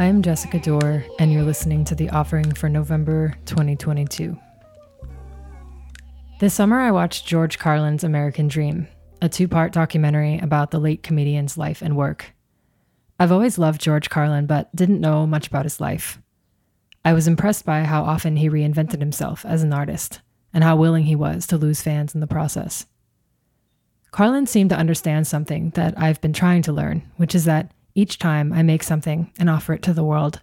[0.00, 4.34] I'm Jessica Dore, and you're listening to the offering for November 2022.
[6.40, 8.88] This summer, I watched George Carlin's American Dream,
[9.20, 12.32] a two part documentary about the late comedian's life and work.
[13.18, 16.18] I've always loved George Carlin, but didn't know much about his life.
[17.04, 20.22] I was impressed by how often he reinvented himself as an artist
[20.54, 22.86] and how willing he was to lose fans in the process.
[24.12, 28.18] Carlin seemed to understand something that I've been trying to learn, which is that each
[28.18, 30.40] time I make something and offer it to the world,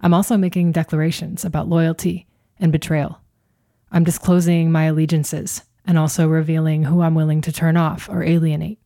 [0.00, 2.28] I'm also making declarations about loyalty
[2.60, 3.20] and betrayal.
[3.90, 8.78] I'm disclosing my allegiances and also revealing who I'm willing to turn off or alienate.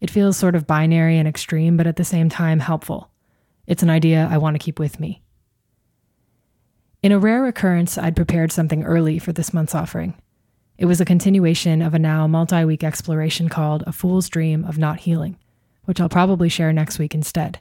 [0.00, 3.10] It feels sort of binary and extreme, but at the same time helpful.
[3.66, 5.20] It's an idea I want to keep with me.
[7.02, 10.14] In a rare occurrence, I'd prepared something early for this month's offering.
[10.78, 14.78] It was a continuation of a now multi week exploration called A Fool's Dream of
[14.78, 15.36] Not Healing
[15.84, 17.60] which I'll probably share next week instead.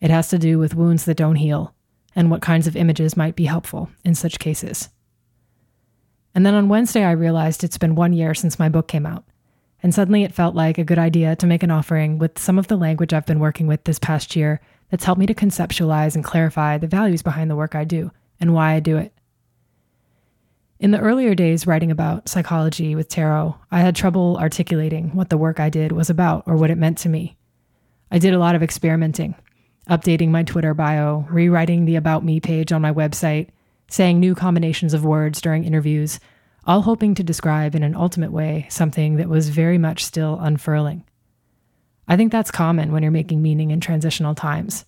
[0.00, 1.74] It has to do with wounds that don't heal
[2.14, 4.88] and what kinds of images might be helpful in such cases.
[6.34, 9.24] And then on Wednesday, I realized it's been one year since my book came out,
[9.82, 12.68] and suddenly it felt like a good idea to make an offering with some of
[12.68, 16.24] the language I've been working with this past year that's helped me to conceptualize and
[16.24, 19.12] clarify the values behind the work I do and why I do it.
[20.78, 25.38] In the earlier days writing about psychology with tarot, I had trouble articulating what the
[25.38, 27.38] work I did was about or what it meant to me.
[28.10, 29.36] I did a lot of experimenting,
[29.88, 33.48] updating my Twitter bio, rewriting the About Me page on my website,
[33.88, 36.20] saying new combinations of words during interviews,
[36.66, 41.04] all hoping to describe in an ultimate way something that was very much still unfurling.
[42.06, 44.84] I think that's common when you're making meaning in transitional times.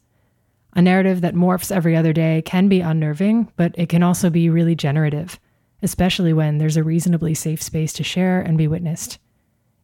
[0.75, 4.51] A narrative that morphs every other day can be unnerving, but it can also be
[4.51, 5.41] really generative
[5.83, 9.19] especially when there's a reasonably safe space to share and be witnessed.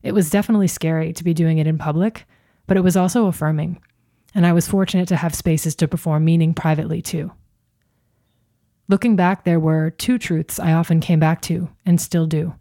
[0.02, 2.26] It was definitely scary to be doing it in public,
[2.66, 3.80] but it was also affirming,
[4.34, 7.32] and I was fortunate to have spaces to perform meaning privately too.
[8.88, 12.54] Looking back, there were two truths I often came back to and still do.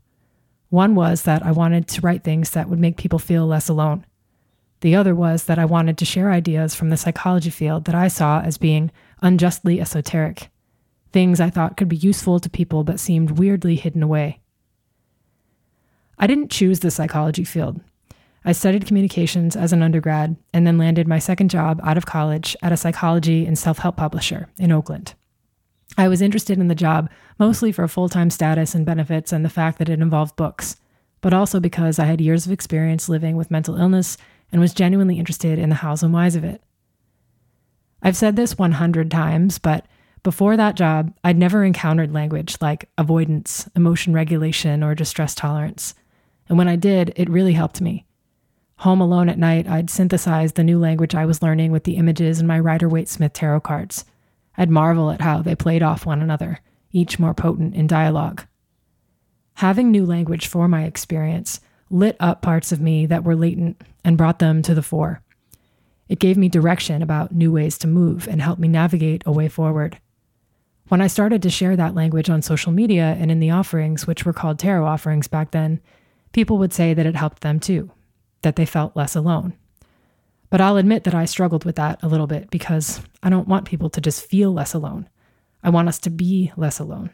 [0.69, 4.05] One was that I wanted to write things that would make people feel less alone.
[4.79, 8.07] The other was that I wanted to share ideas from the psychology field that I
[8.07, 8.91] saw as being
[9.21, 10.49] unjustly esoteric
[11.13, 14.41] things I thought could be useful to people but seemed weirdly hidden away.
[16.17, 17.79] I didn't choose the psychology field.
[18.45, 22.57] I studied communications as an undergrad and then landed my second job out of college
[22.61, 25.13] at a psychology and self help publisher in Oakland.
[25.97, 27.09] I was interested in the job
[27.39, 30.75] mostly for full time status and benefits and the fact that it involved books,
[31.21, 34.17] but also because I had years of experience living with mental illness
[34.51, 36.61] and was genuinely interested in the hows and whys of it.
[38.01, 39.85] I've said this 100 times, but
[40.23, 45.93] before that job, I'd never encountered language like avoidance, emotion regulation, or distress tolerance.
[46.47, 48.05] And when I did, it really helped me.
[48.77, 52.39] Home alone at night, I'd synthesize the new language I was learning with the images
[52.39, 54.05] in my Rider Waite Smith tarot cards.
[54.57, 56.59] I'd marvel at how they played off one another,
[56.91, 58.45] each more potent in dialogue.
[59.55, 61.59] Having new language for my experience
[61.89, 65.21] lit up parts of me that were latent and brought them to the fore.
[66.09, 69.47] It gave me direction about new ways to move and helped me navigate a way
[69.47, 69.99] forward.
[70.89, 74.25] When I started to share that language on social media and in the offerings, which
[74.25, 75.79] were called tarot offerings back then,
[76.33, 77.89] people would say that it helped them too,
[78.41, 79.53] that they felt less alone.
[80.49, 83.65] But I'll admit that I struggled with that a little bit because I don't want
[83.65, 85.09] people to just feel less alone.
[85.63, 87.09] I want us to be less alone.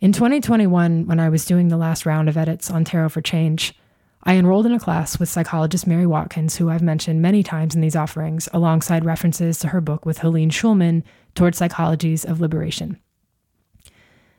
[0.00, 3.74] In 2021, when I was doing the last round of edits on Tarot for Change,
[4.22, 7.80] I enrolled in a class with psychologist Mary Watkins, who I've mentioned many times in
[7.80, 11.02] these offerings, alongside references to her book with Helene Shulman,
[11.34, 13.00] Toward Psychologies of Liberation.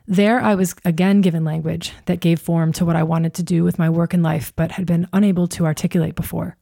[0.07, 3.63] There, I was again given language that gave form to what I wanted to do
[3.63, 6.57] with my work and life, but had been unable to articulate before.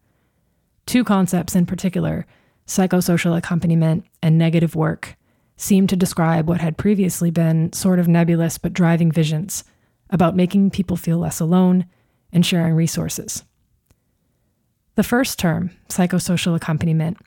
[0.86, 2.26] Two concepts in particular,
[2.68, 5.18] psychosocial accompaniment and negative work,
[5.58, 9.66] seemed to describe what had previously been sort of nebulous but driving visions
[10.10, 11.86] about making people feel less alone
[12.32, 13.44] and sharing resources.
[14.96, 17.18] The first term, psychosocial accompaniment,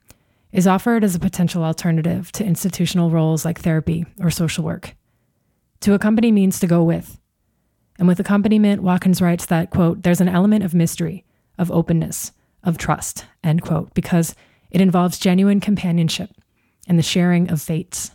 [0.52, 4.94] is offered as a potential alternative to institutional roles like therapy or social work.
[5.81, 7.19] To accompany means to go with.
[7.99, 11.25] And with accompaniment, Watkins writes that, quote, there's an element of mystery,
[11.58, 12.32] of openness,
[12.62, 14.34] of trust, end quote, because
[14.70, 16.31] it involves genuine companionship
[16.87, 18.12] and the sharing of fates.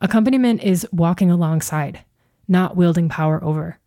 [0.00, 2.04] Accompaniment is walking alongside,
[2.46, 3.78] not wielding power over.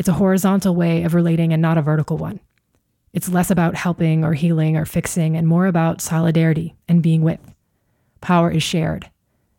[0.00, 2.40] It's a horizontal way of relating and not a vertical one.
[3.12, 7.38] It's less about helping or healing or fixing and more about solidarity and being with.
[8.22, 9.10] Power is shared.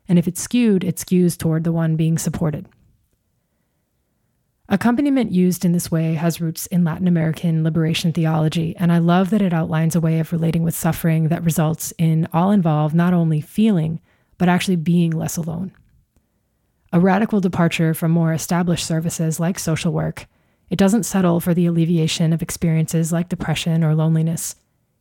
[0.08, 2.66] And if it's skewed, it skews toward the one being supported.
[4.68, 9.30] Accompaniment used in this way has roots in Latin American liberation theology, and I love
[9.30, 13.14] that it outlines a way of relating with suffering that results in all involved not
[13.14, 14.00] only feeling,
[14.38, 15.70] but actually being less alone.
[16.92, 20.26] A radical departure from more established services like social work,
[20.72, 24.56] it doesn't settle for the alleviation of experiences like depression or loneliness.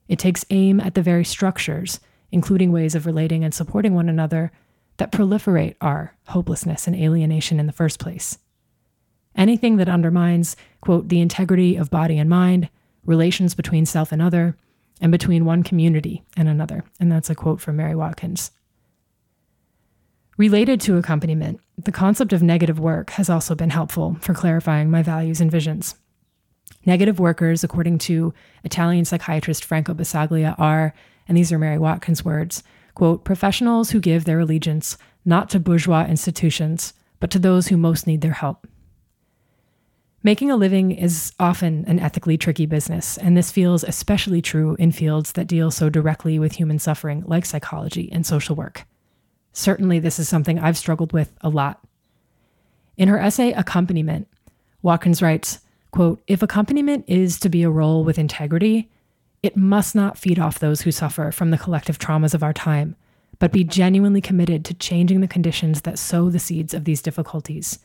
[0.10, 4.52] It takes aim at the very structures, including ways of relating and supporting one another,
[4.98, 8.38] that proliferate our hopelessness and alienation in the first place.
[9.34, 12.70] Anything that undermines, quote, the integrity of body and mind,
[13.06, 14.58] relations between self and other,
[15.00, 16.84] and between one community and another.
[17.00, 18.52] And that's a quote from Mary Watkins.
[20.38, 25.04] Related to accompaniment, the concept of negative work has also been helpful for clarifying my
[25.04, 25.96] values and visions.
[26.86, 28.34] Negative workers, according to
[28.64, 30.94] Italian psychiatrist Franco Basaglia, are,
[31.28, 32.64] and these are Mary Watkins' words,
[32.96, 38.08] quote, professionals who give their allegiance not to bourgeois institutions, but to those who most
[38.08, 38.68] need their help.
[40.24, 44.92] Making a living is often an ethically tricky business, and this feels especially true in
[44.92, 48.86] fields that deal so directly with human suffering, like psychology and social work.
[49.54, 51.82] Certainly, this is something I've struggled with a lot.
[52.98, 54.28] In her essay, Accompaniment,
[54.82, 55.60] Watkins writes,
[55.92, 58.90] quote, If accompaniment is to be a role with integrity,
[59.44, 62.96] it must not feed off those who suffer from the collective traumas of our time,
[63.40, 67.80] but be genuinely committed to changing the conditions that sow the seeds of these difficulties.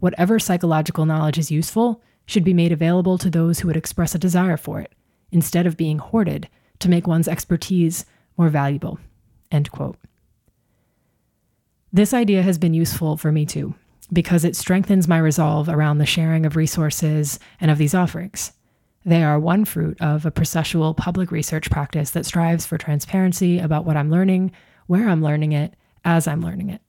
[0.00, 4.18] Whatever psychological knowledge is useful should be made available to those who would express a
[4.18, 4.92] desire for it,
[5.30, 6.48] instead of being hoarded
[6.80, 8.04] to make one's expertise
[8.36, 8.98] more valuable.
[9.50, 9.96] End quote.
[11.96, 13.74] This idea has been useful for me too,
[14.12, 18.52] because it strengthens my resolve around the sharing of resources and of these offerings.
[19.06, 23.86] They are one fruit of a processual public research practice that strives for transparency about
[23.86, 24.52] what I'm learning,
[24.88, 25.72] where I'm learning it,
[26.04, 26.82] as I'm learning it.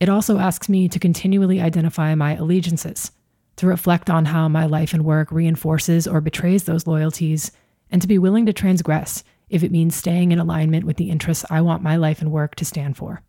[0.00, 3.10] It also asks me to continually identify my allegiances,
[3.56, 7.52] to reflect on how my life and work reinforces or betrays those loyalties,
[7.90, 11.46] and to be willing to transgress if it means staying in alignment with the interests
[11.48, 13.22] I want my life and work to stand for.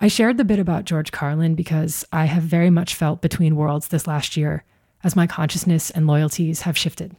[0.00, 3.88] I shared the bit about George Carlin because I have very much felt between worlds
[3.88, 4.64] this last year
[5.04, 7.14] as my consciousness and loyalties have shifted.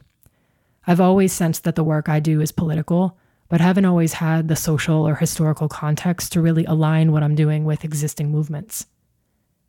[0.86, 3.16] I've always sensed that the work I do is political,
[3.48, 7.64] but haven't always had the social or historical context to really align what I'm doing
[7.64, 8.86] with existing movements.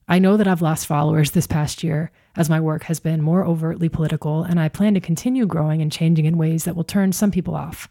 [0.08, 3.46] I know that I've lost followers this past year as my work has been more
[3.46, 7.14] overtly political, and I plan to continue growing and changing in ways that will turn
[7.14, 7.90] some people off.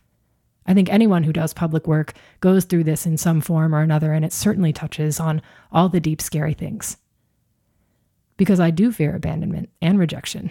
[0.67, 4.13] I think anyone who does public work goes through this in some form or another,
[4.13, 5.41] and it certainly touches on
[5.71, 6.97] all the deep, scary things.
[8.37, 10.51] Because I do fear abandonment and rejection.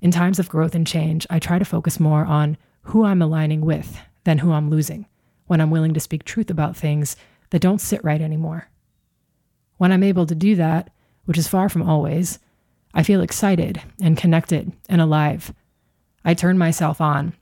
[0.00, 3.62] In times of growth and change, I try to focus more on who I'm aligning
[3.62, 5.06] with than who I'm losing
[5.46, 7.16] when I'm willing to speak truth about things
[7.50, 8.68] that don't sit right anymore.
[9.78, 10.90] When I'm able to do that,
[11.24, 12.38] which is far from always,
[12.94, 15.52] I feel excited and connected and alive.
[16.24, 17.32] I turn myself on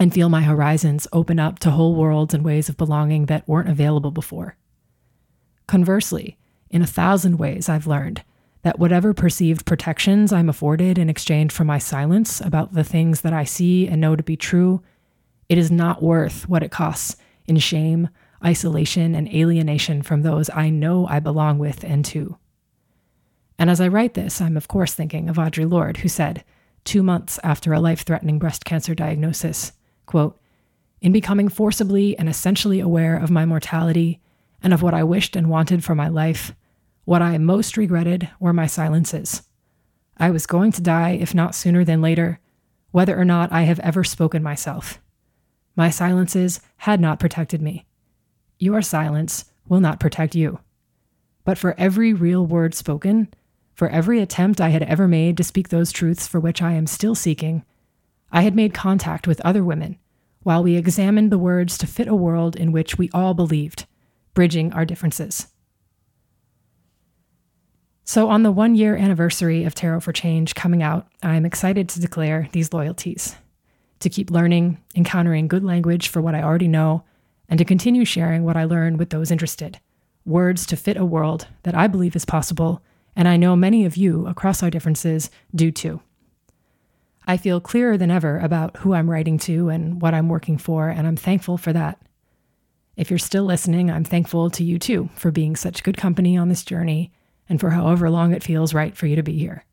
[0.00, 3.68] and feel my horizons open up to whole worlds and ways of belonging that weren't
[3.68, 4.56] available before.
[5.66, 6.36] Conversely,
[6.70, 8.22] in a thousand ways, I've learned
[8.62, 13.32] that whatever perceived protections I'm afforded in exchange for my silence about the things that
[13.32, 14.82] I see and know to be true,
[15.48, 18.08] it is not worth what it costs in shame,
[18.44, 22.38] isolation, and alienation from those I know I belong with and to.
[23.58, 26.42] And as I write this, I'm of course thinking of Audre Lorde, who said,
[26.84, 29.72] two months after a life threatening breast cancer diagnosis,
[30.06, 30.40] Quote,
[31.00, 34.20] in becoming forcibly and essentially aware of my mortality
[34.62, 36.54] and of what I wished and wanted for my life,
[37.04, 39.42] what I most regretted were my silences.
[40.16, 42.40] I was going to die, if not sooner than later,
[42.90, 45.00] whether or not I have ever spoken myself.
[45.76, 47.84] My silences had not protected me.
[48.58, 50.60] Your silence will not protect you.
[51.44, 53.28] But for every real word spoken,
[53.74, 56.86] for every attempt I had ever made to speak those truths for which I am
[56.86, 57.64] still seeking,
[58.34, 59.96] I had made contact with other women
[60.42, 63.86] while we examined the words to fit a world in which we all believed,
[64.34, 65.46] bridging our differences.
[68.02, 71.88] So, on the one year anniversary of Tarot for Change coming out, I am excited
[71.90, 73.36] to declare these loyalties
[74.00, 77.04] to keep learning, encountering good language for what I already know,
[77.48, 79.78] and to continue sharing what I learn with those interested.
[80.26, 82.82] Words to fit a world that I believe is possible,
[83.14, 86.00] and I know many of you across our differences do too.
[87.26, 90.88] I feel clearer than ever about who I'm writing to and what I'm working for,
[90.88, 92.00] and I'm thankful for that.
[92.96, 96.48] If you're still listening, I'm thankful to you too for being such good company on
[96.48, 97.12] this journey
[97.48, 99.64] and for however long it feels right for you to be here.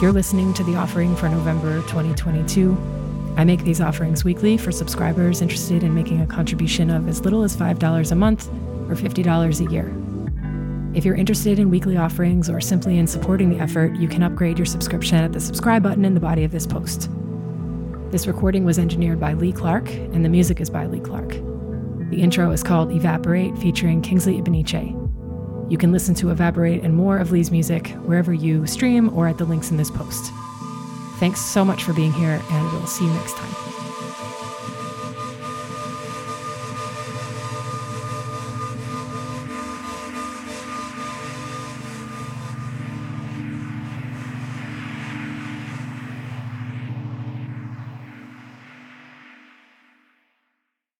[0.00, 2.74] You're listening to the offering for November 2022.
[3.36, 7.42] I make these offerings weekly for subscribers interested in making a contribution of as little
[7.42, 8.48] as $5 a month
[8.88, 9.94] or $50 a year.
[10.96, 14.58] If you're interested in weekly offerings or simply in supporting the effort, you can upgrade
[14.58, 17.10] your subscription at the subscribe button in the body of this post.
[18.10, 21.34] This recording was engineered by Lee Clarke, and the music is by Lee Clarke.
[22.08, 24.99] The intro is called Evaporate, featuring Kingsley Ibeneche.
[25.70, 29.38] You can listen to Evaporate and more of Lee's music wherever you stream or at
[29.38, 30.32] the links in this post.
[31.20, 33.54] Thanks so much for being here, and we'll see you next time.